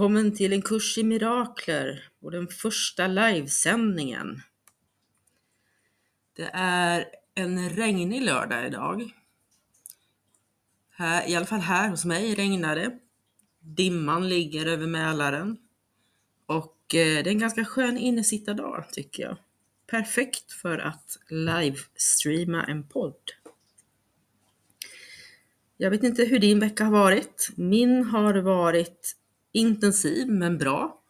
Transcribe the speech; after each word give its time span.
Välkommen 0.00 0.36
till 0.36 0.52
en 0.52 0.62
kurs 0.62 0.98
i 0.98 1.02
mirakler 1.02 2.08
och 2.20 2.30
den 2.30 2.48
första 2.48 3.06
livesändningen. 3.06 4.42
Det 6.36 6.50
är 6.52 7.06
en 7.34 7.70
regnig 7.70 8.22
lördag 8.22 8.66
idag. 8.66 9.10
Här, 10.90 11.28
I 11.28 11.36
alla 11.36 11.46
fall 11.46 11.60
här 11.60 11.88
hos 11.88 12.04
mig 12.04 12.34
regnar 12.34 12.76
det. 12.76 12.98
Dimman 13.58 14.28
ligger 14.28 14.66
över 14.66 14.86
Mälaren. 14.86 15.56
Och 16.46 16.94
eh, 16.94 17.22
det 17.24 17.30
är 17.30 17.32
en 17.32 17.38
ganska 17.38 17.64
skön 17.64 17.98
innesittardag 17.98 18.84
tycker 18.92 19.22
jag. 19.22 19.36
Perfekt 19.86 20.52
för 20.52 20.78
att 20.78 21.18
livestreama 21.28 22.64
en 22.64 22.88
podd. 22.88 23.22
Jag 25.76 25.90
vet 25.90 26.02
inte 26.02 26.24
hur 26.24 26.38
din 26.38 26.60
vecka 26.60 26.84
har 26.84 26.92
varit. 26.92 27.50
Min 27.56 28.04
har 28.04 28.34
varit 28.34 29.16
intensiv 29.52 30.28
men 30.28 30.58
bra. 30.58 31.00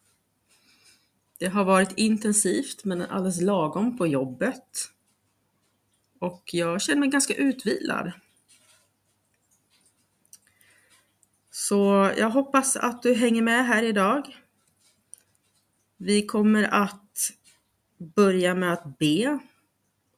Det 1.39 1.47
har 1.47 1.65
varit 1.65 1.93
intensivt 1.99 2.85
men 2.85 3.03
alldeles 3.03 3.41
lagom 3.41 3.99
på 3.99 4.07
jobbet. 4.07 4.91
Och 6.19 6.43
jag 6.53 6.83
känner 6.83 7.01
mig 7.01 7.09
ganska 7.09 7.35
utvilad. 7.35 8.13
Så 11.51 12.11
jag 12.17 12.31
hoppas 12.31 12.77
att 12.77 13.03
du 13.03 13.15
hänger 13.15 13.43
med 13.43 13.67
här 13.67 13.83
idag. 13.83 14.37
Vi 15.97 16.27
kommer 16.27 16.63
att 16.63 17.33
börja 17.99 18.55
med 18.55 18.73
att 18.73 18.99
be. 18.99 19.39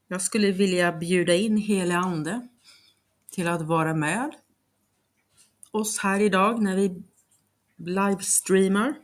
Jag 0.09 0.22
skulle 0.22 0.53
vilja 0.53 0.93
bjuda 0.93 1.34
in 1.34 1.56
helig 1.56 1.94
Ande 1.94 2.49
till 3.31 3.49
att 3.49 3.62
vara 3.62 3.94
med 3.94 4.31
oss 5.71 5.99
här 5.99 6.21
idag 6.21 6.62
när 6.62 6.77
vi 6.77 7.03
livestreamar. 7.87 8.94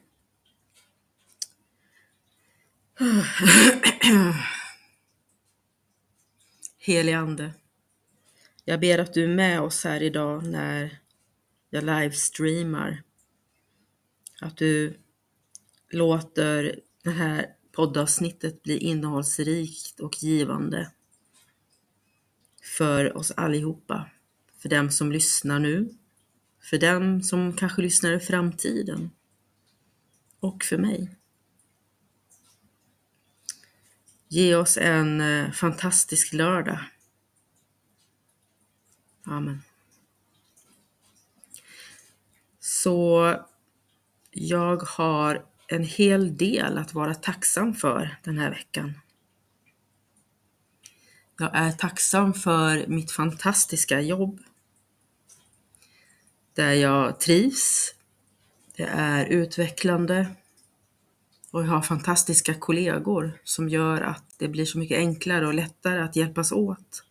Helig 6.78 7.12
Ande, 7.12 7.55
jag 8.65 8.81
ber 8.81 8.99
att 8.99 9.15
du 9.15 9.25
är 9.25 9.28
med 9.37 9.61
oss 9.61 9.84
här 9.84 10.03
idag 10.03 10.47
när 10.47 10.99
jag 11.71 11.84
livestreamar. 11.84 13.03
Att 14.41 14.56
du 14.56 14.99
låter 15.91 16.81
det 17.03 17.11
här 17.11 17.47
poddavsnittet 17.72 18.62
bli 18.62 18.78
innehållsrikt 18.78 20.00
och 20.00 20.22
givande 20.22 20.93
för 22.62 23.17
oss 23.17 23.31
allihopa. 23.31 24.11
För 24.59 24.69
dem 24.69 24.91
som 24.91 25.12
lyssnar 25.12 25.59
nu 25.59 25.98
för 26.71 26.79
den 26.79 27.23
som 27.23 27.56
kanske 27.56 27.83
lyssnar 27.83 28.12
i 28.12 28.21
framtiden. 28.21 29.11
Och 30.41 30.65
för 30.65 30.79
mig. 30.79 31.17
Ge 34.29 34.55
oss 34.55 34.77
en 34.77 35.21
eh, 35.21 35.51
fantastisk 35.51 36.33
lördag. 36.33 36.79
Amen. 39.25 39.62
Så 42.61 43.35
jag 44.31 44.83
har 44.83 45.47
en 45.69 45.85
hel 45.85 46.37
del 46.37 46.79
att 46.79 46.95
vara 46.95 47.15
tacksam 47.15 47.75
för 47.75 48.19
den 48.25 48.39
här 48.39 48.50
veckan. 48.50 49.00
Jag 51.39 51.50
är 51.56 51.73
tacksam 51.73 52.35
för 52.35 52.87
mitt 52.87 53.12
fantastiska 53.12 54.00
jobb 54.00 54.41
där 56.59 56.73
jag 56.73 57.21
trivs. 57.21 57.95
Det 58.77 58.83
är 58.83 59.27
utvecklande 59.27 60.27
och 61.51 61.63
jag 61.63 61.69
har 61.69 61.83
fantastiska 61.83 62.55
kollegor 62.55 63.41
som 63.45 63.69
gör 63.69 64.01
att 64.01 64.25
det 64.39 64.49
blir 64.49 64.65
så 64.65 64.79
mycket 64.79 64.99
enklare 64.99 65.47
och 65.47 65.55
lättare 65.55 66.01
att 66.01 66.17
hjälpas 66.17 66.53
åt. 66.53 67.05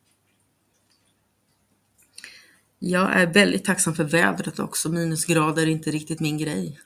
Jag 2.79 3.13
är 3.13 3.33
väldigt 3.33 3.65
tacksam 3.65 3.95
för 3.95 4.03
vädret 4.03 4.59
också. 4.59 4.89
Minusgrader 4.89 5.63
är 5.63 5.67
inte 5.67 5.91
riktigt 5.91 6.19
min 6.19 6.37
grej. 6.37 6.79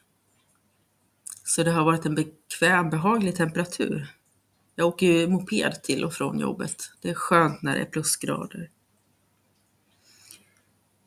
Så 1.44 1.64
det 1.64 1.72
har 1.72 1.86
varit 1.86 2.06
en 2.06 2.16
bekväm, 2.16 2.90
behaglig 2.90 3.36
temperatur. 3.36 4.16
Jag 4.76 4.88
åker 4.88 5.08
ju 5.08 5.28
moped 5.28 5.84
till 5.84 6.04
och 6.04 6.14
från 6.14 6.40
jobbet. 6.40 6.92
Det 7.02 7.10
är 7.10 7.14
skönt 7.14 7.62
när 7.62 7.76
det 7.76 7.82
är 7.82 7.86
plusgrader. 7.86 8.70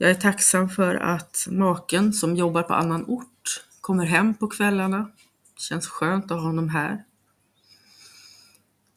Jag 0.05 0.11
är 0.11 0.15
tacksam 0.15 0.69
för 0.69 0.95
att 0.95 1.47
maken 1.51 2.13
som 2.13 2.37
jobbar 2.37 2.63
på 2.63 2.75
annan 2.75 3.05
ort 3.05 3.65
kommer 3.81 4.05
hem 4.05 4.35
på 4.35 4.47
kvällarna. 4.47 4.99
Det 5.55 5.61
känns 5.61 5.87
skönt 5.87 6.25
att 6.25 6.31
ha 6.31 6.47
honom 6.47 6.69
här. 6.69 7.05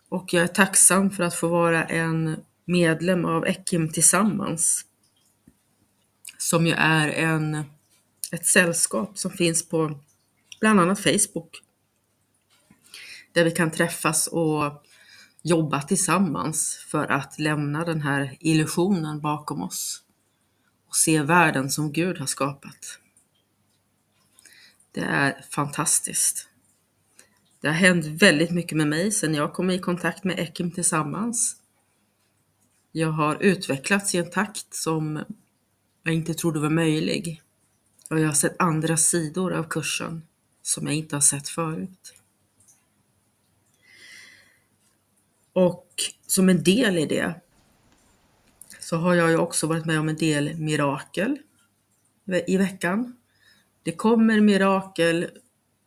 Och 0.09 0.33
jag 0.33 0.43
är 0.43 0.47
tacksam 0.47 1.11
för 1.11 1.23
att 1.23 1.35
få 1.35 1.47
vara 1.47 1.83
en 1.83 2.43
medlem 2.65 3.25
av 3.25 3.47
Ekim 3.47 3.89
Tillsammans. 3.89 4.85
Som 6.37 6.67
ju 6.67 6.73
är 6.73 7.07
en, 7.07 7.63
ett 8.31 8.45
sällskap 8.45 9.17
som 9.17 9.31
finns 9.31 9.69
på 9.69 9.99
bland 10.59 10.79
annat 10.79 10.99
Facebook. 10.99 11.61
Där 13.33 13.43
vi 13.43 13.51
kan 13.51 13.71
träffas 13.71 14.27
och 14.27 14.83
jobba 15.43 15.81
tillsammans 15.81 16.85
för 16.91 17.11
att 17.11 17.39
lämna 17.39 17.85
den 17.85 18.01
här 18.01 18.37
illusionen 18.39 19.21
bakom 19.21 19.61
oss 19.63 20.03
och 20.87 20.95
se 20.95 21.21
världen 21.21 21.69
som 21.69 21.91
Gud 21.91 22.17
har 22.17 22.25
skapat. 22.25 22.99
Det 24.91 25.01
är 25.01 25.45
fantastiskt. 25.49 26.47
Det 27.61 27.67
har 27.67 27.75
hänt 27.75 28.05
väldigt 28.05 28.51
mycket 28.51 28.77
med 28.77 28.87
mig 28.87 29.11
sedan 29.11 29.33
jag 29.33 29.53
kom 29.53 29.69
i 29.69 29.79
kontakt 29.79 30.23
med 30.23 30.39
Ekim 30.39 30.71
tillsammans. 30.71 31.55
Jag 32.91 33.11
har 33.11 33.43
utvecklats 33.43 34.15
i 34.15 34.17
en 34.17 34.29
takt 34.29 34.73
som 34.73 35.23
jag 36.03 36.13
inte 36.13 36.33
trodde 36.33 36.59
var 36.59 36.69
möjlig. 36.69 37.41
Och 38.09 38.19
jag 38.19 38.27
har 38.27 38.33
sett 38.33 38.55
andra 38.59 38.97
sidor 38.97 39.53
av 39.53 39.63
kursen 39.63 40.23
som 40.61 40.87
jag 40.87 40.95
inte 40.95 41.15
har 41.15 41.21
sett 41.21 41.49
förut. 41.49 42.13
Och 45.53 45.87
som 46.27 46.49
en 46.49 46.63
del 46.63 46.97
i 46.97 47.05
det 47.05 47.41
så 48.89 48.97
har 48.97 49.15
jag 49.15 49.29
ju 49.29 49.37
också 49.37 49.67
varit 49.67 49.85
med 49.85 49.99
om 49.99 50.09
en 50.09 50.15
del 50.15 50.55
mirakel 50.59 51.37
i 52.47 52.57
veckan. 52.57 53.15
Det 53.83 53.91
kommer 53.91 54.41
mirakel, 54.41 55.27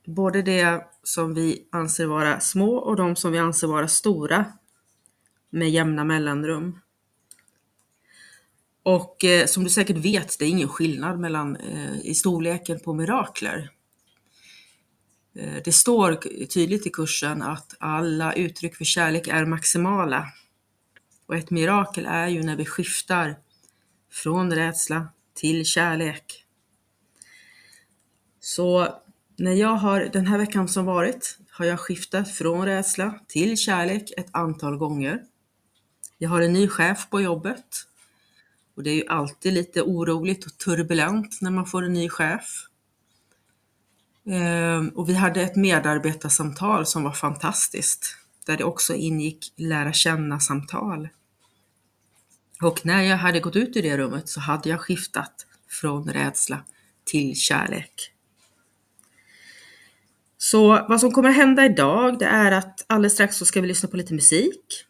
både 0.06 0.42
det 0.42 0.84
som 1.02 1.34
vi 1.34 1.68
anser 1.72 2.06
vara 2.06 2.40
små 2.40 2.76
och 2.76 2.96
de 2.96 3.16
som 3.16 3.32
vi 3.32 3.38
anser 3.38 3.66
vara 3.66 3.88
stora 3.88 4.44
med 5.50 5.70
jämna 5.70 6.04
mellanrum. 6.04 6.80
Och 8.82 9.24
eh, 9.24 9.46
som 9.46 9.64
du 9.64 9.70
säkert 9.70 9.96
vet, 9.96 10.38
det 10.38 10.44
är 10.44 10.48
ingen 10.48 10.68
skillnad 10.68 11.20
mellan, 11.20 11.56
eh, 11.56 12.00
i 12.02 12.14
storleken 12.14 12.80
på 12.80 12.94
mirakler. 12.94 13.70
Eh, 15.34 15.62
det 15.64 15.72
står 15.72 16.14
tydligt 16.46 16.86
i 16.86 16.90
kursen 16.90 17.42
att 17.42 17.74
alla 17.78 18.32
uttryck 18.32 18.76
för 18.76 18.84
kärlek 18.84 19.28
är 19.28 19.44
maximala. 19.44 20.32
Och 21.30 21.36
ett 21.36 21.50
mirakel 21.50 22.06
är 22.06 22.28
ju 22.28 22.42
när 22.42 22.56
vi 22.56 22.64
skiftar 22.64 23.36
från 24.12 24.54
rädsla 24.54 25.08
till 25.34 25.64
kärlek. 25.64 26.44
Så 28.40 28.94
när 29.36 29.52
jag 29.52 29.74
har, 29.74 30.00
den 30.12 30.26
här 30.26 30.38
veckan 30.38 30.68
som 30.68 30.84
varit, 30.84 31.38
har 31.50 31.64
jag 31.64 31.80
skiftat 31.80 32.30
från 32.30 32.66
rädsla 32.66 33.20
till 33.28 33.56
kärlek 33.56 34.12
ett 34.16 34.26
antal 34.30 34.76
gånger. 34.76 35.22
Jag 36.18 36.30
har 36.30 36.42
en 36.42 36.52
ny 36.52 36.68
chef 36.68 37.10
på 37.10 37.20
jobbet 37.20 37.66
och 38.76 38.82
det 38.82 38.90
är 38.90 38.94
ju 38.94 39.06
alltid 39.08 39.52
lite 39.52 39.82
oroligt 39.82 40.46
och 40.46 40.58
turbulent 40.58 41.38
när 41.40 41.50
man 41.50 41.66
får 41.66 41.82
en 41.82 41.92
ny 41.92 42.08
chef. 42.08 42.66
Ehm, 44.26 44.88
och 44.88 45.08
vi 45.08 45.14
hade 45.14 45.42
ett 45.42 45.56
medarbetarsamtal 45.56 46.86
som 46.86 47.02
var 47.02 47.12
fantastiskt, 47.12 48.16
där 48.46 48.56
det 48.56 48.64
också 48.64 48.94
ingick 48.94 49.52
lära 49.56 49.92
känna-samtal. 49.92 51.08
Och 52.62 52.86
när 52.86 53.02
jag 53.02 53.16
hade 53.16 53.40
gått 53.40 53.56
ut 53.56 53.76
ur 53.76 53.82
det 53.82 53.96
rummet 53.96 54.28
så 54.28 54.40
hade 54.40 54.68
jag 54.68 54.80
skiftat 54.80 55.46
från 55.68 56.08
rädsla 56.08 56.64
till 57.04 57.36
kärlek. 57.36 58.12
Så 60.38 60.68
vad 60.68 61.00
som 61.00 61.12
kommer 61.12 61.30
hända 61.30 61.64
idag, 61.64 62.18
det 62.18 62.24
är 62.24 62.52
att 62.52 62.84
alldeles 62.86 63.12
strax 63.12 63.36
så 63.36 63.44
ska 63.44 63.60
vi 63.60 63.68
lyssna 63.68 63.88
på 63.88 63.96
lite 63.96 64.14
musik. 64.14 64.86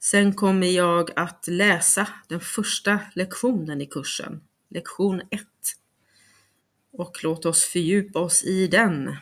Sen 0.00 0.34
kommer 0.34 0.66
jag 0.66 1.10
att 1.16 1.46
läsa 1.48 2.08
den 2.28 2.40
första 2.40 2.98
lektionen 3.14 3.80
i 3.80 3.86
kursen, 3.86 4.40
lektion 4.70 5.20
1. 5.20 5.42
Och 6.92 7.18
låt 7.22 7.46
oss 7.46 7.64
fördjupa 7.64 8.18
oss 8.18 8.44
i 8.44 8.66
den. 8.66 9.16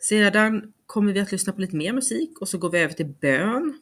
Sedan 0.00 0.72
kommer 0.86 1.12
vi 1.12 1.20
att 1.20 1.32
lyssna 1.32 1.52
på 1.52 1.60
lite 1.60 1.76
mer 1.76 1.92
musik 1.92 2.40
och 2.40 2.48
så 2.48 2.58
går 2.58 2.70
vi 2.70 2.78
över 2.78 2.94
till 2.94 3.14
bön. 3.20 3.80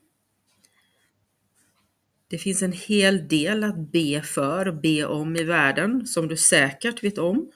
Det 2.28 2.38
finns 2.38 2.62
en 2.62 2.72
hel 2.72 3.28
del 3.28 3.64
att 3.64 3.92
be 3.92 4.22
för 4.22 4.68
och 4.68 4.74
be 4.74 5.04
om 5.04 5.36
i 5.36 5.44
världen 5.44 6.06
som 6.06 6.28
du 6.28 6.36
säkert 6.36 7.04
vet 7.04 7.18
om. 7.18 7.50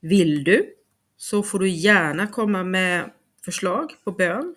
Vill 0.00 0.44
du 0.44 0.74
så 1.16 1.42
får 1.42 1.58
du 1.58 1.68
gärna 1.68 2.26
komma 2.26 2.64
med 2.64 3.12
förslag 3.44 3.94
på 4.04 4.12
bön. 4.12 4.54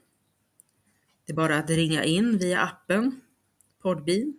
Det 1.25 1.33
är 1.33 1.35
bara 1.35 1.57
att 1.57 1.69
ringa 1.69 2.03
in 2.03 2.37
via 2.37 2.61
appen 2.61 3.21
Podbean. 3.81 4.33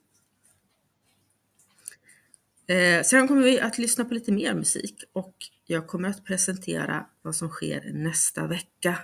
Eh, 2.67 3.03
sen 3.03 3.29
kommer 3.29 3.43
vi 3.43 3.61
att 3.61 3.79
lyssna 3.79 4.05
på 4.05 4.15
lite 4.15 4.33
mer 4.33 4.55
musik 4.55 5.05
och 5.13 5.37
jag 5.65 5.87
kommer 5.87 6.09
att 6.09 6.25
presentera 6.25 7.07
vad 7.23 7.37
som 7.37 7.49
sker 7.49 7.93
nästa 7.95 8.47
vecka. 8.47 8.99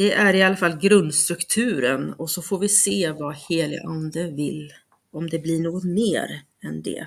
Det 0.00 0.12
är 0.12 0.34
i 0.34 0.42
alla 0.42 0.56
fall 0.56 0.78
grundstrukturen 0.78 2.12
och 2.12 2.30
så 2.30 2.42
får 2.42 2.58
vi 2.58 2.68
se 2.68 3.12
vad 3.12 3.34
helig 3.34 3.80
ande 3.84 4.30
vill, 4.30 4.72
om 5.12 5.28
det 5.28 5.38
blir 5.38 5.60
något 5.60 5.84
mer 5.84 6.42
än 6.62 6.82
det. 6.82 7.06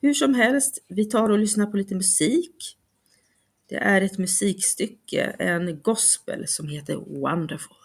Hur 0.00 0.14
som 0.14 0.34
helst, 0.34 0.84
vi 0.88 1.04
tar 1.04 1.30
och 1.30 1.38
lyssnar 1.38 1.66
på 1.66 1.76
lite 1.76 1.94
musik. 1.94 2.76
Det 3.68 3.76
är 3.76 4.00
ett 4.00 4.18
musikstycke, 4.18 5.22
en 5.38 5.80
gospel 5.82 6.48
som 6.48 6.68
heter 6.68 6.96
Wonderful. 6.96 7.76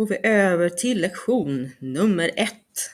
Går 0.00 0.06
vi 0.06 0.18
över 0.22 0.68
till 0.68 1.00
lektion 1.00 1.70
nummer 1.78 2.30
ett. 2.36 2.90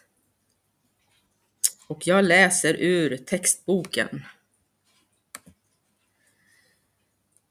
Och 1.87 2.07
jag 2.07 2.25
läser 2.25 2.75
ur 2.75 3.16
textboken. 3.16 4.23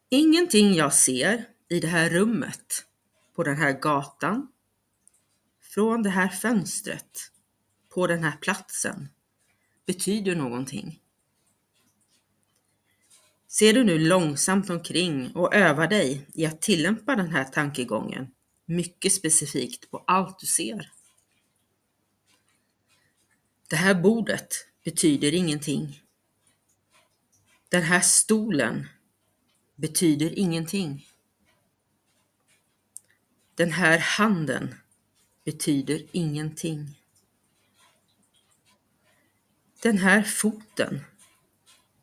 Ingenting 0.09 0.73
jag 0.73 0.93
ser 0.93 1.45
i 1.69 1.79
det 1.79 1.87
här 1.87 2.09
rummet, 2.09 2.85
på 3.35 3.43
den 3.43 3.57
här 3.57 3.71
gatan, 3.71 4.47
från 5.61 6.03
det 6.03 6.09
här 6.09 6.27
fönstret, 6.27 7.31
på 7.89 8.07
den 8.07 8.23
här 8.23 8.37
platsen, 8.41 9.09
betyder 9.85 10.35
någonting. 10.35 10.99
Ser 13.47 13.73
du 13.73 13.83
nu 13.83 13.99
långsamt 13.99 14.69
omkring 14.69 15.31
och 15.35 15.55
övar 15.55 15.87
dig 15.87 16.27
i 16.33 16.45
att 16.45 16.61
tillämpa 16.61 17.15
den 17.15 17.29
här 17.29 17.43
tankegången 17.43 18.34
mycket 18.65 19.13
specifikt 19.13 19.91
på 19.91 20.03
allt 20.07 20.39
du 20.39 20.47
ser. 20.47 20.91
Det 23.67 23.75
här 23.75 23.95
bordet 23.95 24.67
betyder 24.83 25.33
ingenting. 25.33 26.01
Den 27.69 27.83
här 27.83 28.01
stolen 28.01 28.87
betyder 29.75 30.39
ingenting. 30.39 31.07
Den 33.55 33.71
här 33.71 33.97
handen 33.97 34.75
betyder 35.43 36.05
ingenting. 36.11 36.99
Den 39.81 39.97
här 39.97 40.23
foten 40.23 41.05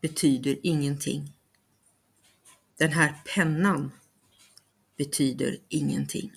betyder 0.00 0.58
ingenting. 0.62 1.32
Den 2.76 2.92
här 2.92 3.22
pennan 3.34 3.92
betyder 4.96 5.58
ingenting. 5.68 6.32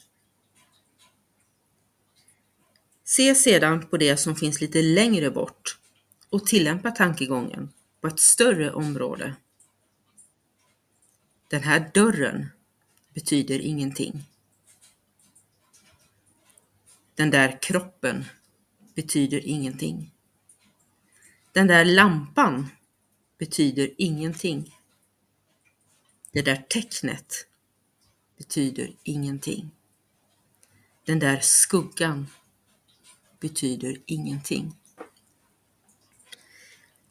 Se 3.08 3.36
sedan 3.36 3.88
på 3.88 3.98
det 3.98 4.18
som 4.18 4.36
finns 4.36 4.62
lite 4.62 4.82
längre 4.82 5.32
bort 5.32 5.80
och 6.30 6.46
tillämpa 6.46 6.92
tankegången 6.92 7.74
på 8.02 8.08
ett 8.08 8.20
större 8.20 8.72
område. 8.72 9.36
Den 11.50 11.64
här 11.64 11.92
dörren 11.94 12.50
betyder 13.14 13.60
ingenting. 13.60 14.24
Den 17.16 17.30
där 17.30 17.62
kroppen 17.62 18.26
betyder 18.96 19.46
ingenting. 19.46 20.12
Den 21.52 21.68
där 21.68 21.86
lampan 21.86 22.70
betyder 23.38 23.90
ingenting. 23.98 24.80
Det 26.32 26.42
där 26.42 26.66
tecknet 26.70 27.48
betyder 28.38 28.96
ingenting. 29.04 29.72
Den 31.06 31.20
där 31.20 31.40
skuggan 31.40 32.28
betyder 33.48 33.98
ingenting. 34.06 34.76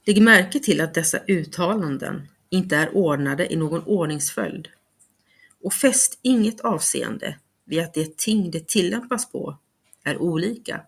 Lägg 0.05 0.23
märke 0.23 0.61
till 0.61 0.81
att 0.81 0.95
dessa 0.95 1.19
uttalanden 1.19 2.29
inte 2.49 2.77
är 2.77 2.97
ordnade 2.97 3.53
i 3.53 3.57
någon 3.57 3.83
ordningsföljd 3.83 4.69
och 5.63 5.73
fäst 5.73 6.19
inget 6.23 6.61
avseende 6.61 7.39
vid 7.65 7.81
att 7.81 7.95
det 7.95 8.19
ting 8.19 8.51
det 8.51 8.69
tillämpas 8.69 9.33
på 9.33 9.59
är 10.05 10.19
olika. 10.19 10.83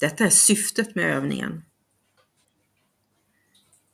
Detta 0.00 0.24
är 0.24 0.30
syftet 0.30 0.94
med 0.94 1.16
övningen. 1.16 1.64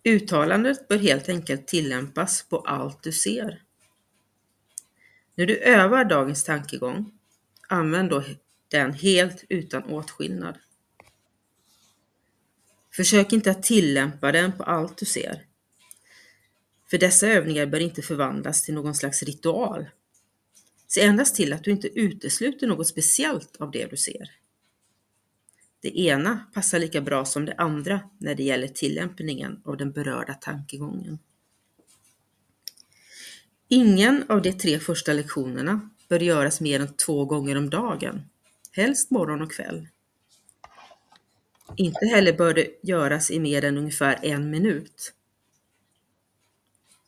Uttalandet 0.04 0.88
bör 0.88 0.98
helt 0.98 1.28
enkelt 1.28 1.66
tillämpas 1.66 2.42
på 2.42 2.58
allt 2.58 3.02
du 3.02 3.12
ser. 3.12 3.62
När 5.34 5.46
du 5.46 5.56
övar 5.56 6.04
dagens 6.04 6.44
tankegång, 6.44 7.12
använd 7.68 8.10
då 8.10 8.24
den 8.72 8.92
helt 8.92 9.44
utan 9.48 9.84
åtskillnad. 9.84 10.58
Försök 12.96 13.32
inte 13.32 13.50
att 13.50 13.62
tillämpa 13.62 14.32
den 14.32 14.52
på 14.52 14.62
allt 14.62 14.98
du 14.98 15.06
ser. 15.06 15.46
För 16.90 16.98
dessa 16.98 17.26
övningar 17.26 17.66
bör 17.66 17.80
inte 17.80 18.02
förvandlas 18.02 18.62
till 18.62 18.74
någon 18.74 18.94
slags 18.94 19.22
ritual. 19.22 19.86
Se 20.88 21.00
endast 21.00 21.34
till 21.34 21.52
att 21.52 21.64
du 21.64 21.70
inte 21.70 21.88
utesluter 21.88 22.66
något 22.66 22.88
speciellt 22.88 23.56
av 23.56 23.70
det 23.70 23.86
du 23.86 23.96
ser. 23.96 24.30
Det 25.80 25.98
ena 25.98 26.46
passar 26.54 26.78
lika 26.78 27.00
bra 27.00 27.24
som 27.24 27.44
det 27.44 27.54
andra 27.54 28.00
när 28.18 28.34
det 28.34 28.42
gäller 28.42 28.68
tillämpningen 28.68 29.62
av 29.64 29.76
den 29.76 29.92
berörda 29.92 30.34
tankegången. 30.34 31.18
Ingen 33.68 34.24
av 34.28 34.42
de 34.42 34.52
tre 34.52 34.78
första 34.78 35.12
lektionerna 35.12 35.90
bör 36.08 36.20
göras 36.20 36.60
mer 36.60 36.80
än 36.80 36.96
två 36.96 37.24
gånger 37.24 37.56
om 37.56 37.70
dagen, 37.70 38.22
helst 38.72 39.10
morgon 39.10 39.42
och 39.42 39.52
kväll. 39.52 39.88
Inte 41.76 42.06
heller 42.06 42.32
bör 42.32 42.54
det 42.54 42.68
göras 42.82 43.30
i 43.30 43.40
mer 43.40 43.64
än 43.64 43.78
ungefär 43.78 44.18
en 44.22 44.50
minut. 44.50 45.14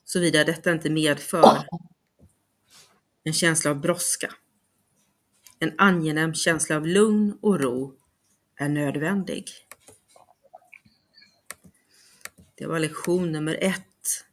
Såvida 0.04 0.44
detta 0.44 0.72
inte 0.72 0.90
medför 0.90 1.66
en 3.22 3.32
känsla 3.32 3.70
av 3.70 3.80
brådska. 3.80 4.34
En 5.58 5.74
angenäm 5.78 6.34
känsla 6.34 6.76
av 6.76 6.86
lugn 6.86 7.38
och 7.40 7.60
ro 7.60 7.98
är 8.56 8.68
nödvändig. 8.68 9.50
Det 12.54 12.66
var 12.66 12.78
lektion 12.78 13.32
nummer 13.32 13.58
ett. 13.60 14.24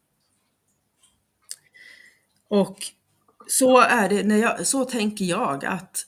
Och 2.48 2.78
så 3.48 3.80
är 3.80 4.10
det, 4.10 4.24
när 4.24 4.38
jag, 4.38 4.68
så 4.68 4.86
tänker 4.86 5.26
jag 5.26 5.66
att 5.66 6.08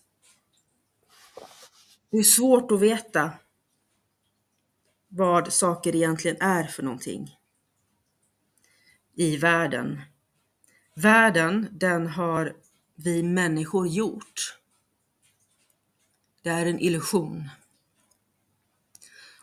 det 2.14 2.20
är 2.20 2.24
svårt 2.24 2.72
att 2.72 2.80
veta 2.80 3.32
vad 5.08 5.54
saker 5.54 5.96
egentligen 5.96 6.38
är 6.40 6.64
för 6.64 6.84
någonting 6.84 7.38
i 9.16 9.38
världen. 9.38 10.02
Världen, 10.96 11.68
den 11.72 12.08
har 12.08 12.56
vi 12.96 13.24
människor 13.24 13.88
gjort. 13.88 14.60
Det 16.42 16.50
är 16.50 16.66
en 16.66 16.80
illusion. 16.80 17.50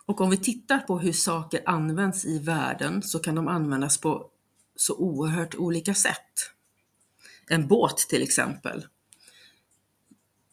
Och 0.07 0.21
om 0.21 0.31
vi 0.31 0.37
tittar 0.37 0.79
på 0.79 0.99
hur 0.99 1.13
saker 1.13 1.63
används 1.67 2.25
i 2.25 2.39
världen 2.39 3.03
så 3.03 3.19
kan 3.19 3.35
de 3.35 3.49
användas 3.49 3.99
på 3.99 4.31
så 4.77 4.97
oerhört 4.97 5.55
olika 5.55 5.95
sätt. 5.95 6.53
En 7.49 7.69
båt 7.69 7.97
till 7.99 8.23
exempel. 8.23 8.87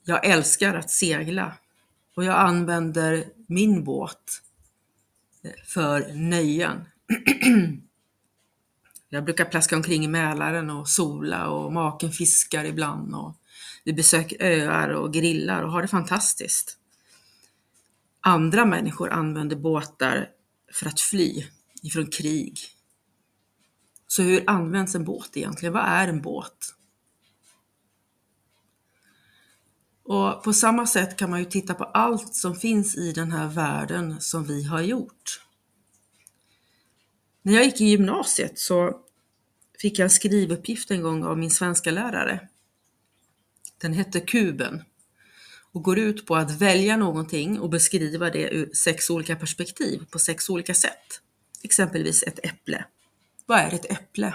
Jag 0.03 0.25
älskar 0.25 0.75
att 0.75 0.89
segla 0.89 1.57
och 2.17 2.23
jag 2.23 2.35
använder 2.35 3.25
min 3.47 3.83
båt 3.83 4.41
eh, 5.43 5.51
för 5.65 6.13
nöjen. 6.13 6.85
Jag 9.09 9.25
brukar 9.25 9.45
plaska 9.45 9.75
omkring 9.75 10.03
i 10.03 10.07
Mälaren 10.07 10.69
och 10.69 10.89
sola 10.89 11.49
och 11.49 11.73
maken 11.73 12.11
fiskar 12.11 12.65
ibland 12.65 13.15
och 13.15 13.35
vi 13.83 13.93
besöker 13.93 14.43
öar 14.43 14.89
och 14.89 15.13
grillar 15.13 15.63
och 15.63 15.71
har 15.71 15.81
det 15.81 15.87
fantastiskt. 15.87 16.77
Andra 18.21 18.65
människor 18.65 19.09
använder 19.09 19.55
båtar 19.55 20.29
för 20.73 20.87
att 20.87 20.99
fly 20.99 21.45
ifrån 21.83 22.07
krig. 22.07 22.59
Så 24.07 24.21
hur 24.21 24.43
används 24.47 24.95
en 24.95 25.05
båt 25.05 25.37
egentligen? 25.37 25.73
Vad 25.73 25.85
är 25.85 26.07
en 26.07 26.21
båt? 26.21 26.76
Och 30.07 30.43
på 30.43 30.53
samma 30.53 30.87
sätt 30.87 31.17
kan 31.17 31.29
man 31.29 31.39
ju 31.39 31.45
titta 31.45 31.73
på 31.73 31.83
allt 31.83 32.35
som 32.35 32.55
finns 32.55 32.97
i 32.97 33.11
den 33.11 33.31
här 33.31 33.47
världen 33.47 34.21
som 34.21 34.43
vi 34.43 34.63
har 34.63 34.81
gjort. 34.81 35.41
När 37.41 37.53
jag 37.53 37.65
gick 37.65 37.81
i 37.81 37.85
gymnasiet 37.85 38.59
så 38.59 38.99
fick 39.79 39.99
jag 39.99 40.03
en 40.03 40.09
skrivuppgift 40.09 40.91
en 40.91 41.01
gång 41.01 41.23
av 41.23 41.37
min 41.37 41.51
svenska 41.51 41.91
lärare. 41.91 42.47
Den 43.81 43.93
hette 43.93 44.19
Kuben 44.19 44.83
och 45.71 45.83
går 45.83 45.99
ut 45.99 46.25
på 46.25 46.35
att 46.35 46.61
välja 46.61 46.97
någonting 46.97 47.59
och 47.59 47.69
beskriva 47.69 48.29
det 48.29 48.49
ur 48.49 48.69
sex 48.73 49.09
olika 49.09 49.35
perspektiv 49.35 50.05
på 50.11 50.19
sex 50.19 50.49
olika 50.49 50.73
sätt. 50.73 51.21
Exempelvis 51.63 52.23
ett 52.23 52.39
äpple. 52.43 52.85
Vad 53.45 53.59
är 53.59 53.73
ett 53.73 53.91
äpple? 53.91 54.33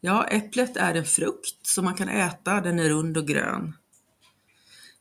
Ja, 0.00 0.26
äpplet 0.26 0.76
är 0.76 0.94
en 0.94 1.04
frukt 1.04 1.66
som 1.66 1.84
man 1.84 1.94
kan 1.94 2.08
äta, 2.08 2.60
den 2.60 2.78
är 2.78 2.88
rund 2.88 3.16
och 3.16 3.28
grön. 3.28 3.74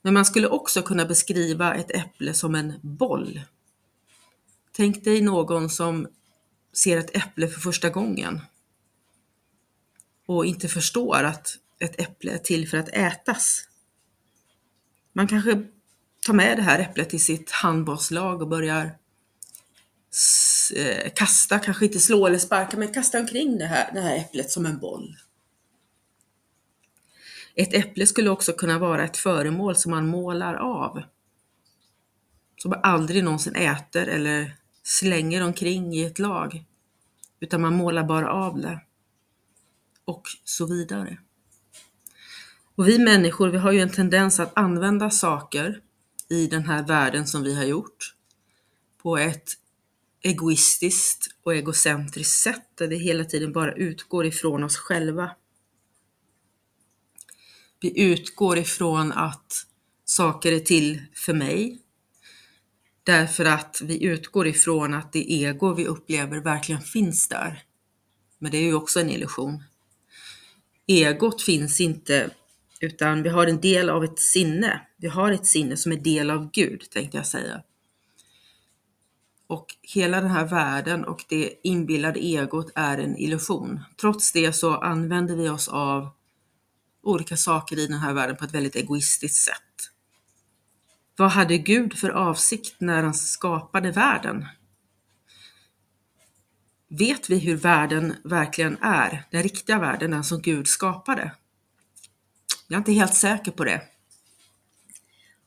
Men 0.01 0.13
man 0.13 0.25
skulle 0.25 0.47
också 0.47 0.81
kunna 0.81 1.05
beskriva 1.05 1.75
ett 1.75 1.91
äpple 1.91 2.33
som 2.33 2.55
en 2.55 2.73
boll. 2.81 3.41
Tänk 4.71 5.03
dig 5.03 5.21
någon 5.21 5.69
som 5.69 6.07
ser 6.73 6.97
ett 6.97 7.15
äpple 7.15 7.47
för 7.47 7.59
första 7.59 7.89
gången 7.89 8.41
och 10.25 10.45
inte 10.45 10.67
förstår 10.67 11.23
att 11.23 11.57
ett 11.79 12.01
äpple 12.01 12.31
är 12.31 12.37
till 12.37 12.69
för 12.69 12.77
att 12.77 12.89
ätas. 12.89 13.65
Man 15.13 15.27
kanske 15.27 15.63
tar 16.25 16.33
med 16.33 16.57
det 16.57 16.61
här 16.61 16.79
äpplet 16.79 17.09
till 17.09 17.23
sitt 17.23 17.51
handbollslag 17.51 18.41
och 18.41 18.47
börjar 18.47 18.91
eh, 20.75 21.11
kasta, 21.15 21.59
kanske 21.59 21.85
inte 21.85 21.99
slå 21.99 22.27
eller 22.27 22.37
sparka, 22.37 22.77
men 22.77 22.93
kasta 22.93 23.19
omkring 23.19 23.57
det 23.57 23.65
här, 23.65 23.91
det 23.93 24.01
här 24.01 24.17
äpplet 24.17 24.51
som 24.51 24.65
en 24.65 24.79
boll. 24.79 25.15
Ett 27.55 27.73
äpple 27.73 28.07
skulle 28.07 28.29
också 28.29 28.53
kunna 28.53 28.79
vara 28.79 29.03
ett 29.03 29.17
föremål 29.17 29.75
som 29.75 29.91
man 29.91 30.07
målar 30.07 30.53
av. 30.53 31.03
Som 32.57 32.69
man 32.69 32.79
aldrig 32.83 33.23
någonsin 33.23 33.55
äter 33.55 34.07
eller 34.07 34.55
slänger 34.83 35.43
omkring 35.43 35.93
i 35.93 36.03
ett 36.03 36.19
lag. 36.19 36.63
Utan 37.39 37.61
man 37.61 37.75
målar 37.75 38.03
bara 38.03 38.31
av 38.31 38.61
det. 38.61 38.81
Och 40.05 40.23
så 40.43 40.65
vidare. 40.65 41.17
Och 42.75 42.87
vi 42.87 42.99
människor, 42.99 43.49
vi 43.49 43.57
har 43.57 43.71
ju 43.71 43.79
en 43.79 43.89
tendens 43.89 44.39
att 44.39 44.57
använda 44.57 45.09
saker 45.09 45.81
i 46.29 46.47
den 46.47 46.63
här 46.63 46.83
världen 46.83 47.27
som 47.27 47.43
vi 47.43 47.55
har 47.55 47.63
gjort 47.63 48.15
på 49.01 49.17
ett 49.17 49.53
egoistiskt 50.21 51.27
och 51.43 51.55
egocentriskt 51.55 52.41
sätt 52.41 52.65
där 52.75 52.87
vi 52.87 52.97
hela 52.97 53.25
tiden 53.25 53.51
bara 53.51 53.73
utgår 53.73 54.25
ifrån 54.25 54.63
oss 54.63 54.77
själva. 54.77 55.31
Vi 57.81 58.01
utgår 58.01 58.57
ifrån 58.57 59.11
att 59.11 59.65
saker 60.05 60.51
är 60.51 60.59
till 60.59 61.01
för 61.13 61.33
mig 61.33 61.79
därför 63.03 63.45
att 63.45 63.81
vi 63.83 64.03
utgår 64.03 64.47
ifrån 64.47 64.93
att 64.93 65.13
det 65.13 65.31
ego 65.31 65.73
vi 65.73 65.85
upplever 65.85 66.39
verkligen 66.39 66.81
finns 66.81 67.27
där. 67.27 67.63
Men 68.39 68.51
det 68.51 68.57
är 68.57 68.63
ju 68.63 68.73
också 68.73 68.99
en 68.99 69.09
illusion. 69.09 69.63
Egot 70.87 71.41
finns 71.41 71.81
inte 71.81 72.29
utan 72.79 73.23
vi 73.23 73.29
har 73.29 73.47
en 73.47 73.61
del 73.61 73.89
av 73.89 74.03
ett 74.03 74.19
sinne. 74.19 74.81
Vi 74.97 75.07
har 75.07 75.31
ett 75.31 75.45
sinne 75.45 75.77
som 75.77 75.91
är 75.91 75.95
del 75.95 76.29
av 76.29 76.51
Gud, 76.51 76.83
tänkte 76.91 77.17
jag 77.17 77.27
säga. 77.27 77.61
Och 79.47 79.65
hela 79.81 80.21
den 80.21 80.31
här 80.31 80.45
världen 80.45 81.05
och 81.05 81.25
det 81.29 81.53
inbillade 81.63 82.19
egot 82.19 82.71
är 82.75 82.97
en 82.97 83.17
illusion. 83.17 83.79
Trots 84.01 84.31
det 84.31 84.53
så 84.53 84.75
använder 84.75 85.35
vi 85.35 85.49
oss 85.49 85.67
av 85.67 86.09
olika 87.03 87.37
saker 87.37 87.79
i 87.79 87.87
den 87.87 87.99
här 87.99 88.13
världen 88.13 88.35
på 88.35 88.45
ett 88.45 88.53
väldigt 88.53 88.75
egoistiskt 88.75 89.43
sätt. 89.43 89.55
Vad 91.15 91.31
hade 91.31 91.57
Gud 91.57 91.97
för 91.97 92.09
avsikt 92.09 92.75
när 92.77 93.03
han 93.03 93.13
skapade 93.13 93.91
världen? 93.91 94.45
Vet 96.87 97.29
vi 97.29 97.39
hur 97.39 97.55
världen 97.55 98.15
verkligen 98.23 98.77
är? 98.81 99.27
Den 99.31 99.43
riktiga 99.43 99.79
världen, 99.79 100.11
den 100.11 100.23
som 100.23 100.41
Gud 100.41 100.67
skapade? 100.67 101.31
Jag 102.67 102.75
är 102.75 102.79
inte 102.79 102.91
helt 102.91 103.13
säker 103.13 103.51
på 103.51 103.63
det. 103.63 103.81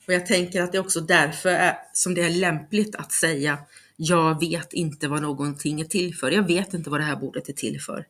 Och 0.07 0.13
jag 0.13 0.27
tänker 0.27 0.63
att 0.63 0.73
det 0.73 0.79
är 0.79 0.83
också 0.83 1.01
därför 1.01 1.49
är, 1.49 1.77
som 1.93 2.15
det 2.15 2.23
är 2.23 2.31
lämpligt 2.31 2.97
att 2.97 3.13
säga 3.13 3.59
jag 3.97 4.41
vet 4.41 4.73
inte 4.73 5.09
vad 5.09 5.23
någonting 5.23 5.81
är 5.81 5.85
till 5.85 6.15
för. 6.15 6.31
Jag 6.31 6.47
vet 6.47 6.75
inte 6.75 6.91
vad 6.91 7.01
det 7.01 7.05
här 7.05 7.17
bordet 7.17 7.49
är 7.49 7.53
till 7.53 7.81
för. 7.81 8.07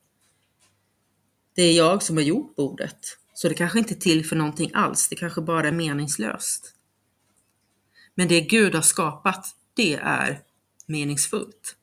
Det 1.53 1.61
är 1.61 1.73
jag 1.77 2.03
som 2.03 2.17
har 2.17 2.23
gjort 2.23 2.55
bordet. 2.55 3.17
Så 3.33 3.49
det 3.49 3.55
kanske 3.55 3.79
inte 3.79 3.93
är 3.93 3.99
till 3.99 4.25
för 4.25 4.35
någonting 4.35 4.71
alls. 4.73 5.07
Det 5.09 5.15
kanske 5.15 5.41
bara 5.41 5.67
är 5.67 5.71
meningslöst. 5.71 6.73
Men 8.15 8.27
det 8.27 8.41
Gud 8.41 8.75
har 8.75 8.81
skapat, 8.81 9.55
det 9.73 9.95
är 9.95 10.41
meningsfullt. 10.85 11.75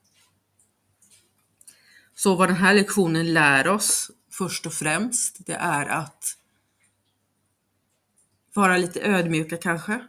Så 2.14 2.35
vad 2.35 2.49
den 2.49 2.57
här 2.57 2.75
lektionen 2.75 3.33
lär 3.33 3.69
oss 3.69 4.11
först 4.30 4.66
och 4.66 4.73
främst, 4.73 5.47
det 5.47 5.54
är 5.54 5.87
att 5.87 6.37
vara 8.54 8.76
lite 8.76 9.00
ödmjuka 9.00 9.57
kanske 9.57 10.07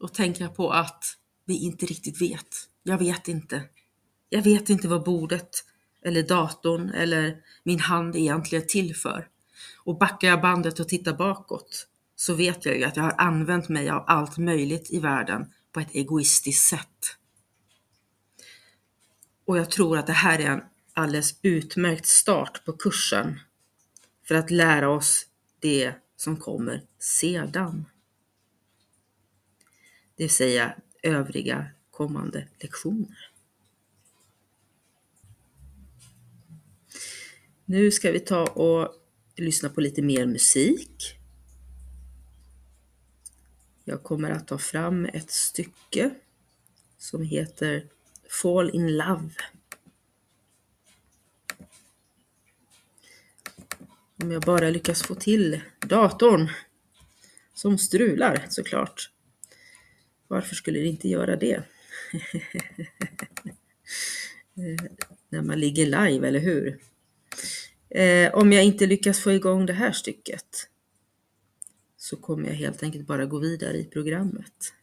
och 0.00 0.14
tänka 0.14 0.48
på 0.48 0.72
att 0.72 1.04
vi 1.44 1.58
inte 1.58 1.86
riktigt 1.86 2.20
vet. 2.20 2.68
Jag 2.82 2.98
vet 2.98 3.28
inte. 3.28 3.62
Jag 4.28 4.42
vet 4.42 4.70
inte 4.70 4.88
vad 4.88 5.04
bordet 5.04 5.64
eller 6.04 6.22
datorn 6.22 6.90
eller 6.90 7.36
min 7.62 7.80
hand 7.80 8.16
egentligen 8.16 8.64
är 8.64 8.68
till 8.68 8.96
för. 8.96 9.28
Och 9.84 9.98
backar 9.98 10.28
jag 10.28 10.40
bandet 10.40 10.80
och 10.80 10.88
tittar 10.88 11.12
bakåt 11.12 11.88
så 12.16 12.34
vet 12.34 12.64
jag 12.64 12.76
ju 12.76 12.84
att 12.84 12.96
jag 12.96 13.04
har 13.04 13.14
använt 13.18 13.68
mig 13.68 13.90
av 13.90 14.04
allt 14.06 14.38
möjligt 14.38 14.90
i 14.90 14.98
världen 14.98 15.52
på 15.72 15.80
ett 15.80 15.94
egoistiskt 15.94 16.68
sätt. 16.68 17.16
Och 19.44 19.58
jag 19.58 19.70
tror 19.70 19.98
att 19.98 20.06
det 20.06 20.12
här 20.12 20.38
är 20.38 20.50
en 20.50 20.62
alldeles 20.92 21.38
utmärkt 21.42 22.06
start 22.06 22.64
på 22.64 22.72
kursen 22.72 23.40
för 24.28 24.34
att 24.34 24.50
lära 24.50 24.90
oss 24.90 25.26
det 25.60 25.94
som 26.16 26.36
kommer 26.36 26.82
sedan. 26.98 27.84
Det 30.16 30.24
vill 30.24 30.30
säga 30.30 30.74
övriga 31.02 31.66
kommande 31.90 32.48
lektioner. 32.60 33.30
Nu 37.64 37.90
ska 37.90 38.12
vi 38.12 38.20
ta 38.20 38.46
och 38.46 39.01
lyssna 39.42 39.68
på 39.68 39.80
lite 39.80 40.02
mer 40.02 40.26
musik. 40.26 41.18
Jag 43.84 44.02
kommer 44.02 44.30
att 44.30 44.48
ta 44.48 44.58
fram 44.58 45.04
ett 45.04 45.30
stycke 45.30 46.10
som 46.98 47.22
heter 47.22 47.86
Fall 48.42 48.70
in 48.70 48.96
Love. 48.96 49.30
Om 54.22 54.32
jag 54.32 54.42
bara 54.42 54.70
lyckas 54.70 55.02
få 55.02 55.14
till 55.14 55.60
datorn 55.80 56.50
som 57.54 57.78
strular 57.78 58.46
såklart. 58.48 59.10
Varför 60.28 60.54
skulle 60.54 60.78
det 60.78 60.86
inte 60.86 61.08
göra 61.08 61.36
det? 61.36 61.62
Eh, 64.56 64.84
när 65.28 65.42
man 65.42 65.60
ligger 65.60 65.84
live, 65.84 66.28
eller 66.28 66.40
hur? 66.40 66.78
Eh, 67.94 68.34
om 68.34 68.52
jag 68.52 68.64
inte 68.64 68.86
lyckas 68.86 69.20
få 69.20 69.32
igång 69.32 69.66
det 69.66 69.72
här 69.72 69.92
stycket 69.92 70.68
så 71.96 72.16
kommer 72.16 72.48
jag 72.48 72.54
helt 72.54 72.82
enkelt 72.82 73.06
bara 73.06 73.26
gå 73.26 73.38
vidare 73.38 73.78
i 73.78 73.84
programmet. 73.84 74.74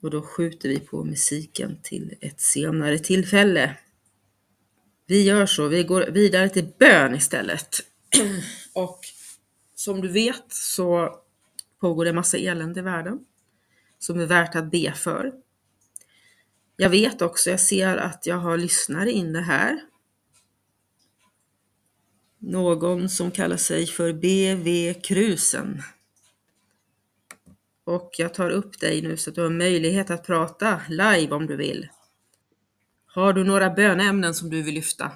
Och 0.00 0.10
då 0.10 0.22
skjuter 0.22 0.68
vi 0.68 0.80
på 0.80 1.04
musiken 1.04 1.78
till 1.82 2.14
ett 2.20 2.40
senare 2.40 2.98
tillfälle. 2.98 3.76
Vi 5.06 5.22
gör 5.22 5.46
så, 5.46 5.68
vi 5.68 5.82
går 5.82 6.06
vidare 6.06 6.48
till 6.48 6.72
bön 6.78 7.14
istället. 7.14 7.76
Och 8.72 9.00
som 9.74 10.00
du 10.00 10.08
vet 10.08 10.44
så 10.48 11.16
pågår 11.80 12.04
det 12.04 12.12
massa 12.12 12.38
elände 12.38 12.80
i 12.80 12.82
världen 12.82 13.18
som 13.98 14.20
är 14.20 14.26
värt 14.26 14.54
att 14.54 14.70
be 14.70 14.92
för. 14.92 15.32
Jag 16.76 16.90
vet 16.90 17.22
också, 17.22 17.50
jag 17.50 17.60
ser 17.60 17.96
att 17.96 18.26
jag 18.26 18.36
har 18.36 18.58
lyssnare 18.58 19.10
inne 19.10 19.40
här. 19.40 19.80
Någon 22.44 23.08
som 23.08 23.30
kallar 23.30 23.56
sig 23.56 23.86
för 23.86 24.12
BV 24.12 25.00
Krusen. 25.00 25.82
Och 27.84 28.10
jag 28.18 28.34
tar 28.34 28.50
upp 28.50 28.80
dig 28.80 29.02
nu 29.02 29.16
så 29.16 29.30
att 29.30 29.36
du 29.36 29.42
har 29.42 29.50
möjlighet 29.50 30.10
att 30.10 30.26
prata 30.26 30.80
live 30.88 31.34
om 31.34 31.46
du 31.46 31.56
vill. 31.56 31.88
Har 33.06 33.32
du 33.32 33.44
några 33.44 33.70
bönämnen 33.70 34.34
som 34.34 34.50
du 34.50 34.62
vill 34.62 34.74
lyfta? 34.74 35.12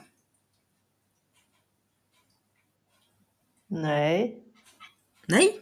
Nej. 3.66 4.42
Nej? 5.26 5.60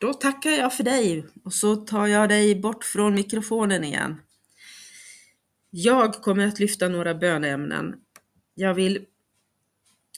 Då 0.00 0.14
tackar 0.14 0.50
jag 0.50 0.76
för 0.76 0.84
dig 0.84 1.26
och 1.44 1.52
så 1.52 1.76
tar 1.76 2.06
jag 2.06 2.28
dig 2.28 2.54
bort 2.54 2.84
från 2.84 3.14
mikrofonen 3.14 3.84
igen. 3.84 4.22
Jag 5.70 6.14
kommer 6.14 6.46
att 6.46 6.58
lyfta 6.58 6.88
några 6.88 7.14
bönämnen. 7.14 7.94
Jag 8.54 8.74
vill 8.74 9.06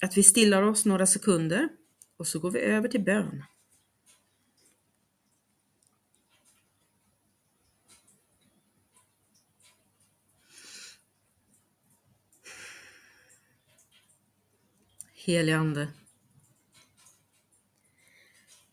att 0.03 0.17
vi 0.17 0.23
stillar 0.23 0.63
oss 0.63 0.85
några 0.85 1.07
sekunder 1.07 1.69
och 2.17 2.27
så 2.27 2.39
går 2.39 2.51
vi 2.51 2.61
över 2.61 2.89
till 2.89 3.01
bön. 3.01 3.45
Helige 15.15 15.57
Ande. 15.57 15.89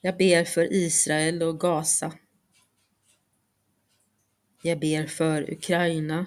Jag 0.01 0.17
ber 0.17 0.45
för 0.45 0.73
Israel 0.73 1.43
och 1.43 1.59
Gaza. 1.59 2.13
Jag 4.61 4.79
ber 4.79 5.07
för 5.07 5.51
Ukraina 5.51 6.25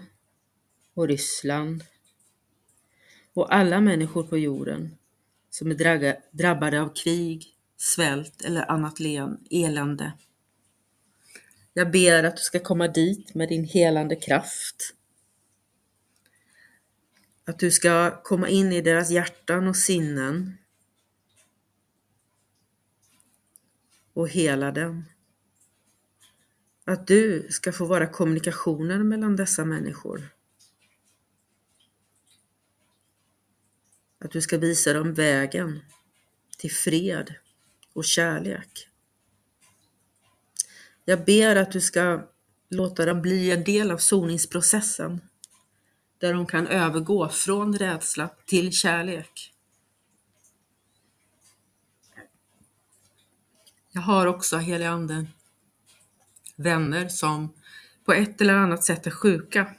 och 0.94 1.08
Ryssland 1.08 1.84
och 3.34 3.54
alla 3.54 3.80
människor 3.80 4.22
på 4.22 4.38
jorden 4.38 4.96
som 5.50 5.70
är 5.70 6.16
drabbade 6.32 6.80
av 6.80 6.94
krig, 6.94 7.56
svält 7.76 8.42
eller 8.42 8.70
annat 8.70 9.00
elände. 9.50 10.12
Jag 11.74 11.90
ber 11.90 12.24
att 12.24 12.36
du 12.36 12.42
ska 12.42 12.58
komma 12.58 12.88
dit 12.88 13.34
med 13.34 13.48
din 13.48 13.64
helande 13.64 14.16
kraft. 14.16 14.94
Att 17.44 17.58
du 17.58 17.70
ska 17.70 18.22
komma 18.22 18.48
in 18.48 18.72
i 18.72 18.80
deras 18.80 19.10
hjärtan 19.10 19.68
och 19.68 19.76
sinnen 19.76 20.58
och 24.12 24.28
hela 24.28 24.72
dem. 24.72 25.04
Att 26.84 27.06
du 27.06 27.46
ska 27.50 27.72
få 27.72 27.84
vara 27.84 28.06
kommunikationen 28.06 29.08
mellan 29.08 29.36
dessa 29.36 29.64
människor. 29.64 30.28
Att 34.24 34.30
du 34.30 34.42
ska 34.42 34.58
visa 34.58 34.92
dem 34.92 35.14
vägen 35.14 35.82
till 36.58 36.72
fred 36.72 37.34
och 37.92 38.04
kärlek. 38.04 38.88
Jag 41.04 41.24
ber 41.24 41.56
att 41.56 41.72
du 41.72 41.80
ska 41.80 42.28
låta 42.68 43.04
dem 43.06 43.22
bli 43.22 43.50
en 43.50 43.64
del 43.64 43.90
av 43.90 43.98
soningsprocessen 43.98 45.20
där 46.18 46.32
de 46.32 46.46
kan 46.46 46.66
övergå 46.66 47.28
från 47.28 47.78
rädsla 47.78 48.30
till 48.46 48.72
kärlek. 48.72 49.54
Jag 53.92 54.02
har 54.02 54.26
också, 54.26 54.58
heliga 54.58 54.90
Ande, 54.90 55.26
vänner 56.56 57.08
som 57.08 57.54
på 58.04 58.12
ett 58.12 58.40
eller 58.40 58.54
annat 58.54 58.84
sätt 58.84 59.06
är 59.06 59.10
sjuka. 59.10 59.74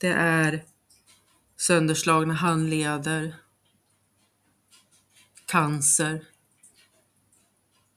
Det 0.00 0.12
är 0.12 0.64
sönderslagna 1.62 2.34
handleder, 2.34 3.36
cancer, 5.46 6.24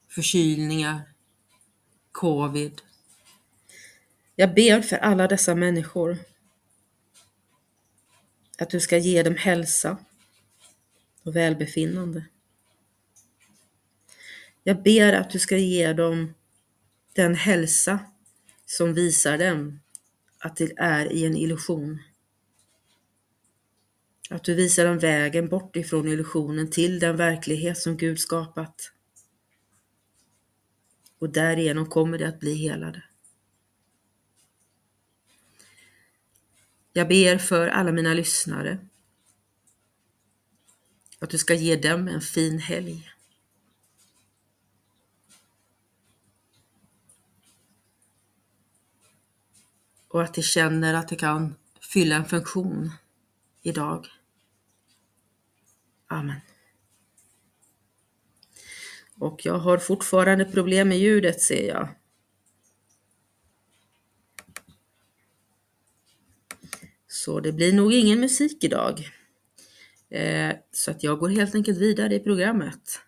förkylningar, 0.08 1.00
covid. 2.12 2.82
Jag 4.36 4.54
ber 4.54 4.82
för 4.82 4.96
alla 4.96 5.28
dessa 5.28 5.54
människor 5.54 6.18
att 8.58 8.70
du 8.70 8.80
ska 8.80 8.98
ge 8.98 9.22
dem 9.22 9.36
hälsa 9.36 9.98
och 11.22 11.36
välbefinnande. 11.36 12.24
Jag 14.62 14.82
ber 14.82 15.12
att 15.12 15.30
du 15.30 15.38
ska 15.38 15.56
ge 15.56 15.92
dem 15.92 16.34
den 17.12 17.34
hälsa 17.34 17.98
som 18.66 18.94
visar 18.94 19.38
dem 19.38 19.80
att 20.38 20.56
det 20.56 20.72
är 20.76 21.12
i 21.12 21.24
en 21.24 21.36
illusion. 21.36 22.02
Att 24.30 24.44
du 24.44 24.54
visar 24.54 24.84
dem 24.84 24.98
vägen 24.98 25.48
bort 25.48 25.76
ifrån 25.76 26.08
illusionen 26.08 26.70
till 26.70 26.98
den 26.98 27.16
verklighet 27.16 27.78
som 27.78 27.96
Gud 27.96 28.20
skapat. 28.20 28.92
Och 31.18 31.30
därigenom 31.30 31.86
kommer 31.86 32.18
det 32.18 32.28
att 32.28 32.40
bli 32.40 32.54
helade. 32.54 33.02
Jag 36.92 37.08
ber 37.08 37.38
för 37.38 37.68
alla 37.68 37.92
mina 37.92 38.14
lyssnare 38.14 38.78
att 41.18 41.30
du 41.30 41.38
ska 41.38 41.54
ge 41.54 41.76
dem 41.76 42.08
en 42.08 42.20
fin 42.20 42.58
helg. 42.58 43.10
Och 50.08 50.22
att 50.22 50.34
de 50.34 50.42
känner 50.42 50.94
att 50.94 51.08
de 51.08 51.16
kan 51.16 51.54
fylla 51.80 52.16
en 52.16 52.24
funktion 52.24 52.92
idag. 53.62 54.06
Amen. 56.06 56.40
Och 59.18 59.46
jag 59.46 59.58
har 59.58 59.78
fortfarande 59.78 60.44
problem 60.44 60.88
med 60.88 60.98
ljudet 60.98 61.40
ser 61.40 61.68
jag. 61.68 61.88
Så 67.08 67.40
det 67.40 67.52
blir 67.52 67.72
nog 67.72 67.92
ingen 67.92 68.20
musik 68.20 68.64
idag. 68.64 69.10
Eh, 70.10 70.56
så 70.72 70.90
att 70.90 71.02
jag 71.02 71.18
går 71.18 71.28
helt 71.28 71.54
enkelt 71.54 71.78
vidare 71.78 72.14
i 72.14 72.20
programmet. 72.20 73.00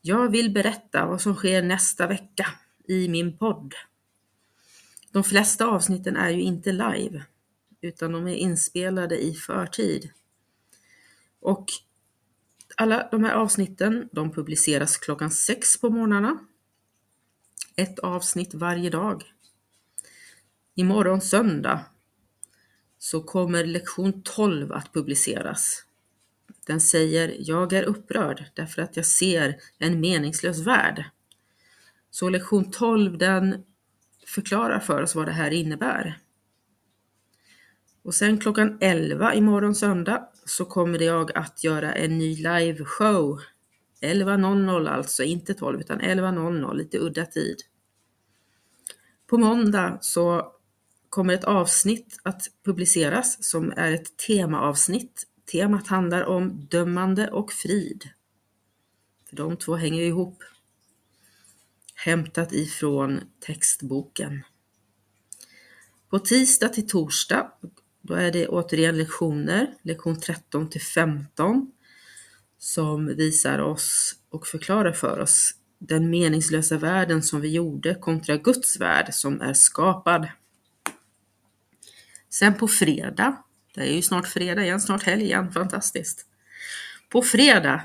Jag 0.00 0.30
vill 0.30 0.50
berätta 0.50 1.06
vad 1.06 1.20
som 1.20 1.34
sker 1.34 1.62
nästa 1.62 2.06
vecka 2.06 2.46
i 2.88 3.08
min 3.08 3.38
podd. 3.38 3.74
De 5.12 5.24
flesta 5.24 5.66
avsnitten 5.66 6.16
är 6.16 6.30
ju 6.30 6.40
inte 6.40 6.72
live, 6.72 7.24
utan 7.80 8.12
de 8.12 8.26
är 8.26 8.34
inspelade 8.34 9.24
i 9.24 9.34
förtid. 9.34 10.10
Och 11.40 11.66
alla 12.76 13.08
de 13.10 13.24
här 13.24 13.34
avsnitten, 13.34 14.08
de 14.12 14.32
publiceras 14.32 14.96
klockan 14.96 15.30
sex 15.30 15.80
på 15.80 15.90
morgnarna. 15.90 16.38
Ett 17.76 17.98
avsnitt 17.98 18.54
varje 18.54 18.90
dag. 18.90 19.22
Imorgon 20.74 21.20
söndag 21.20 21.80
så 22.98 23.22
kommer 23.22 23.64
lektion 23.64 24.22
12 24.22 24.72
att 24.72 24.92
publiceras. 24.92 25.84
Den 26.66 26.80
säger 26.80 27.36
Jag 27.38 27.72
är 27.72 27.82
upprörd 27.82 28.44
därför 28.54 28.82
att 28.82 28.96
jag 28.96 29.06
ser 29.06 29.56
en 29.78 30.00
meningslös 30.00 30.66
värld. 30.66 31.04
Så 32.10 32.28
lektion 32.28 32.70
12 32.70 33.18
den 33.18 33.64
förklarar 34.26 34.80
för 34.80 35.02
oss 35.02 35.14
vad 35.14 35.26
det 35.26 35.32
här 35.32 35.50
innebär. 35.50 36.18
Och 38.04 38.14
sen 38.14 38.38
klockan 38.38 38.78
11 38.80 39.34
imorgon 39.34 39.74
söndag 39.74 40.28
så 40.44 40.64
kommer 40.64 41.02
jag 41.02 41.36
att 41.36 41.64
göra 41.64 41.94
en 41.94 42.18
ny 42.18 42.36
liveshow 42.36 43.40
11.00 44.00 44.88
alltså, 44.88 45.22
inte 45.22 45.54
12 45.54 45.80
utan 45.80 46.00
11.00, 46.00 46.74
lite 46.74 46.98
udda 46.98 47.26
tid. 47.26 47.56
På 49.26 49.38
måndag 49.38 49.98
så 50.00 50.52
kommer 51.08 51.34
ett 51.34 51.44
avsnitt 51.44 52.18
att 52.22 52.42
publiceras 52.64 53.44
som 53.44 53.72
är 53.76 53.92
ett 53.92 54.16
temaavsnitt. 54.16 55.26
Temat 55.52 55.86
handlar 55.86 56.24
om 56.24 56.66
dömande 56.70 57.30
och 57.30 57.52
frid. 57.52 58.08
För 59.28 59.36
de 59.36 59.56
två 59.56 59.74
hänger 59.74 60.02
ihop. 60.02 60.42
Hämtat 61.94 62.52
ifrån 62.52 63.20
textboken. 63.40 64.42
På 66.10 66.18
tisdag 66.18 66.68
till 66.68 66.88
torsdag, 66.88 67.52
då 68.06 68.14
är 68.14 68.32
det 68.32 68.48
återigen 68.48 68.98
lektioner, 68.98 69.74
lektion 69.82 70.20
13 70.20 70.70
till 70.70 70.80
15, 70.80 71.72
som 72.58 73.06
visar 73.06 73.58
oss 73.58 74.14
och 74.30 74.46
förklarar 74.46 74.92
för 74.92 75.18
oss 75.18 75.54
den 75.78 76.10
meningslösa 76.10 76.76
världen 76.76 77.22
som 77.22 77.40
vi 77.40 77.48
gjorde 77.48 77.94
kontra 77.94 78.36
Guds 78.36 78.80
värld 78.80 79.08
som 79.10 79.40
är 79.40 79.52
skapad. 79.52 80.28
Sen 82.30 82.54
på 82.54 82.68
fredag, 82.68 83.36
det 83.74 83.80
är 83.80 83.94
ju 83.94 84.02
snart 84.02 84.26
fredag 84.26 84.64
igen, 84.64 84.80
snart 84.80 85.02
helg 85.02 85.24
igen, 85.24 85.52
fantastiskt. 85.52 86.26
På 87.08 87.22
fredag, 87.22 87.82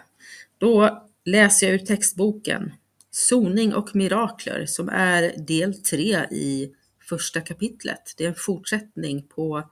då 0.58 1.04
läser 1.26 1.68
jag 1.68 1.74
ur 1.74 1.86
textboken 1.86 2.72
Soning 3.12 3.74
och 3.74 3.96
mirakler 3.96 4.66
som 4.66 4.90
är 4.90 5.34
del 5.38 5.74
3 5.84 6.26
i 6.32 6.74
första 7.10 7.42
kapitlet. 7.42 8.14
Det 8.18 8.24
är 8.24 8.30
en 8.30 8.36
fortsättning 8.36 9.28
på 9.28 9.70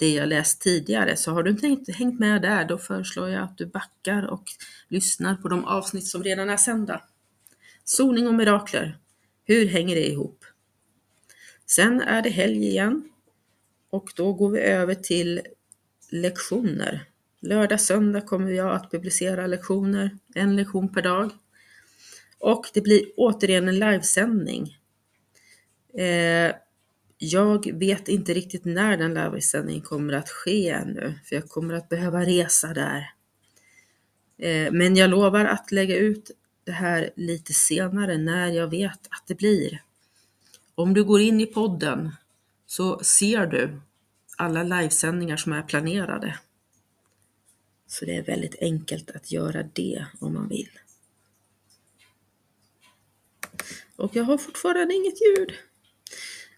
det 0.00 0.10
jag 0.10 0.28
läst 0.28 0.60
tidigare, 0.60 1.16
så 1.16 1.32
har 1.32 1.42
du 1.42 1.50
inte 1.68 1.92
hängt 1.92 2.20
med 2.20 2.42
där, 2.42 2.64
då 2.64 2.78
föreslår 2.78 3.28
jag 3.28 3.42
att 3.42 3.58
du 3.58 3.66
backar 3.66 4.26
och 4.26 4.44
lyssnar 4.88 5.34
på 5.34 5.48
de 5.48 5.64
avsnitt 5.64 6.06
som 6.06 6.22
redan 6.22 6.50
är 6.50 6.56
sända. 6.56 7.02
Soning 7.84 8.28
och 8.28 8.34
mirakler, 8.34 8.98
hur 9.44 9.66
hänger 9.66 9.94
det 9.94 10.06
ihop? 10.06 10.44
Sen 11.66 12.00
är 12.00 12.22
det 12.22 12.30
helg 12.30 12.68
igen 12.68 13.10
och 13.90 14.12
då 14.16 14.32
går 14.32 14.50
vi 14.50 14.60
över 14.60 14.94
till 14.94 15.40
lektioner. 16.10 17.04
Lördag, 17.40 17.80
söndag 17.80 18.20
kommer 18.20 18.50
jag 18.50 18.74
att 18.74 18.90
publicera 18.90 19.46
lektioner, 19.46 20.18
en 20.34 20.56
lektion 20.56 20.92
per 20.92 21.02
dag. 21.02 21.30
Och 22.38 22.66
det 22.74 22.80
blir 22.80 23.02
återigen 23.16 23.68
en 23.68 23.78
livesändning. 23.78 24.78
Eh, 25.94 26.54
jag 27.22 27.78
vet 27.78 28.08
inte 28.08 28.34
riktigt 28.34 28.64
när 28.64 28.96
den 28.96 29.14
livesändningen 29.14 29.82
kommer 29.82 30.12
att 30.12 30.28
ske 30.28 30.68
ännu, 30.68 31.14
för 31.24 31.36
jag 31.36 31.48
kommer 31.48 31.74
att 31.74 31.88
behöva 31.88 32.24
resa 32.24 32.74
där. 32.74 33.10
Eh, 34.38 34.72
men 34.72 34.96
jag 34.96 35.10
lovar 35.10 35.44
att 35.44 35.72
lägga 35.72 35.96
ut 35.96 36.30
det 36.64 36.72
här 36.72 37.10
lite 37.16 37.52
senare 37.52 38.18
när 38.18 38.48
jag 38.48 38.68
vet 38.68 39.06
att 39.10 39.26
det 39.26 39.34
blir. 39.34 39.82
Om 40.74 40.94
du 40.94 41.04
går 41.04 41.20
in 41.20 41.40
i 41.40 41.46
podden 41.46 42.10
så 42.66 42.98
ser 42.98 43.46
du 43.46 43.80
alla 44.36 44.62
livesändningar 44.62 45.36
som 45.36 45.52
är 45.52 45.62
planerade. 45.62 46.38
Så 47.86 48.04
det 48.04 48.16
är 48.16 48.22
väldigt 48.22 48.56
enkelt 48.60 49.10
att 49.10 49.32
göra 49.32 49.62
det 49.62 50.06
om 50.20 50.34
man 50.34 50.48
vill. 50.48 50.70
Och 53.96 54.16
jag 54.16 54.24
har 54.24 54.38
fortfarande 54.38 54.94
inget 54.94 55.20
ljud. 55.20 55.52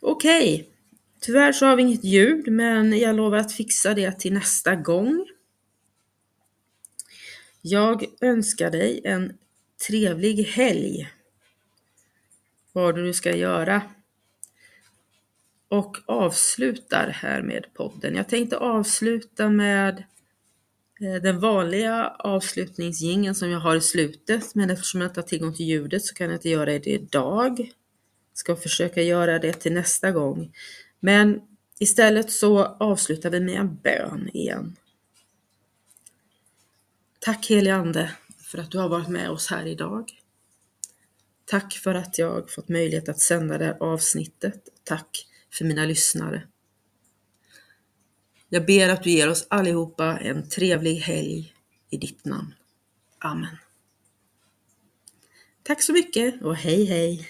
Okej, 0.05 0.55
okay. 0.55 0.67
tyvärr 1.21 1.53
så 1.53 1.67
har 1.67 1.77
vi 1.77 1.83
inget 1.83 2.05
ljud 2.05 2.49
men 2.53 2.99
jag 2.99 3.17
lovar 3.17 3.39
att 3.39 3.53
fixa 3.53 3.95
det 3.95 4.19
till 4.19 4.33
nästa 4.33 4.75
gång. 4.77 5.27
Jag 7.61 8.05
önskar 8.21 8.71
dig 8.71 9.01
en 9.05 9.33
trevlig 9.87 10.45
helg. 10.45 11.09
Vad 12.73 12.95
du 12.95 13.13
ska 13.13 13.37
göra 13.37 13.83
och 15.69 15.97
avslutar 16.07 17.09
här 17.09 17.43
med 17.43 17.75
podden. 17.75 18.15
Jag 18.15 18.29
tänkte 18.29 18.57
avsluta 18.57 19.49
med 19.49 20.05
eh, 21.01 21.23
den 21.23 21.41
vanliga 21.41 22.09
avslutningsgingen 22.19 23.35
som 23.35 23.51
jag 23.51 23.61
har 23.61 23.77
i 23.77 23.81
slutet, 23.81 24.55
men 24.55 24.71
eftersom 24.71 25.01
jag 25.01 25.11
inte 25.11 25.21
har 25.21 25.29
tillgång 25.29 25.55
till 25.55 25.67
ljudet 25.67 26.05
så 26.05 26.15
kan 26.15 26.27
jag 26.27 26.37
inte 26.37 26.49
göra 26.49 26.65
det 26.65 26.87
idag. 26.87 27.73
Ska 28.35 28.57
försöka 28.57 29.03
göra 29.03 29.39
det 29.39 29.53
till 29.53 29.73
nästa 29.73 30.11
gång. 30.11 30.53
Men 31.01 31.41
istället 31.79 32.33
så 32.33 32.65
avslutar 32.65 33.31
vi 33.31 33.41
med 33.41 33.61
en 33.61 33.77
bön 33.77 34.31
igen. 34.35 34.77
Tack 37.19 37.47
helige 37.47 37.75
Ande 37.75 38.13
för 38.43 38.59
att 38.59 38.71
du 38.71 38.79
har 38.79 38.89
varit 38.89 39.09
med 39.09 39.31
oss 39.31 39.47
här 39.51 39.67
idag. 39.67 40.13
Tack 41.45 41.73
för 41.73 41.95
att 41.95 42.19
jag 42.19 42.51
fått 42.51 42.69
möjlighet 42.69 43.09
att 43.09 43.21
sända 43.21 43.59
det 43.59 43.65
här 43.65 43.77
avsnittet. 43.81 44.69
Tack 44.85 45.27
för 45.53 45.65
mina 45.65 45.85
lyssnare. 45.85 46.43
Jag 48.49 48.67
ber 48.67 48.89
att 48.89 49.03
du 49.03 49.11
ger 49.11 49.31
oss 49.31 49.47
allihopa 49.51 50.19
en 50.19 50.49
trevlig 50.49 50.97
helg 50.97 51.55
i 51.91 51.97
ditt 51.97 52.25
namn. 52.25 52.55
Amen. 53.19 53.57
Tack 55.63 55.83
så 55.83 55.93
mycket 55.93 56.43
och 56.43 56.57
hej 56.57 56.85
hej! 56.85 57.29